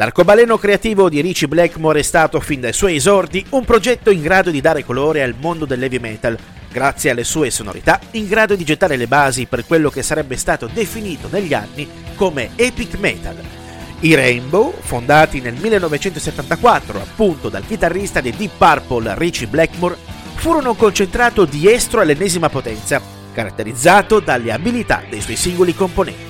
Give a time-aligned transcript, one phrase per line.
[0.00, 4.50] L'arcobaleno creativo di Richie Blackmore è stato, fin dai suoi esordi, un progetto in grado
[4.50, 6.38] di dare colore al mondo dell'heavy metal,
[6.72, 10.70] grazie alle sue sonorità, in grado di gettare le basi per quello che sarebbe stato
[10.72, 13.36] definito negli anni come epic metal.
[14.00, 19.98] I Rainbow, fondati nel 1974 appunto dal chitarrista di Deep Purple Richie Blackmore,
[20.36, 23.02] furono un concentrato di estro all'ennesima potenza,
[23.34, 26.29] caratterizzato dalle abilità dei suoi singoli componenti.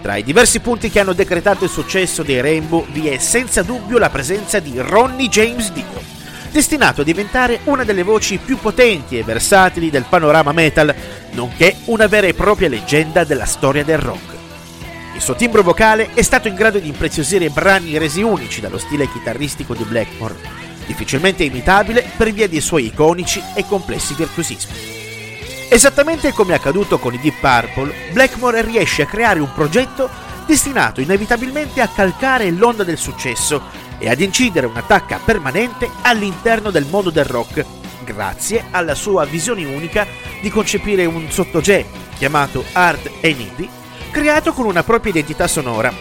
[0.00, 3.98] Tra i diversi punti che hanno decretato il successo dei Rainbow vi è senza dubbio
[3.98, 6.00] la presenza di Ronnie James Dio,
[6.52, 10.94] destinato a diventare una delle voci più potenti e versatili del panorama metal,
[11.32, 14.36] nonché una vera e propria leggenda della storia del rock.
[15.14, 19.10] Il suo timbro vocale è stato in grado di impreziosire brani resi unici dallo stile
[19.10, 20.36] chitarristico di Blackmore,
[20.86, 24.97] difficilmente imitabile per via dei suoi iconici e complessi virtuosismi.
[25.70, 30.08] Esattamente come è accaduto con i Deep Purple, Blackmore riesce a creare un progetto
[30.46, 33.62] destinato inevitabilmente a calcare l'onda del successo
[33.98, 37.66] e ad incidere un'attacca permanente all'interno del mondo del rock,
[38.02, 40.06] grazie alla sua visione unica
[40.40, 43.68] di concepire un sottogenere chiamato hard e indie,
[44.10, 45.92] creato con una propria identità sonora,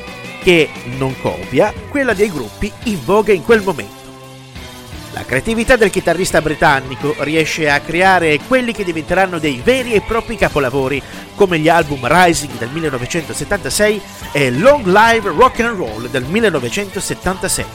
[0.42, 4.07] che non copia quella dei gruppi in voga in quel momento.
[5.18, 10.36] La creatività del chitarrista britannico riesce a creare quelli che diventeranno dei veri e propri
[10.36, 11.02] capolavori,
[11.34, 14.02] come gli album Rising del 1976
[14.32, 17.70] e Long Live Rock and Roll del 1977.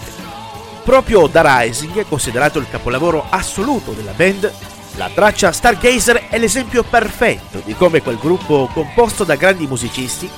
[0.85, 4.53] Proprio da Rising, considerato il capolavoro assoluto della band,
[4.95, 10.31] la traccia Stargazer è l'esempio perfetto di come quel gruppo, composto da grandi musicisti,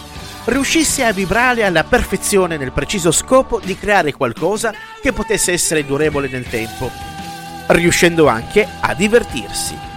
[0.47, 6.29] riuscisse a vibrare alla perfezione nel preciso scopo di creare qualcosa che potesse essere durevole
[6.29, 6.91] nel tempo,
[7.69, 9.94] riuscendo anche a divertirsi.